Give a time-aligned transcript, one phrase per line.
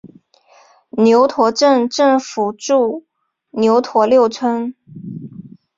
[0.97, 3.05] 牛驼镇镇政府驻
[3.51, 4.73] 牛驼六村。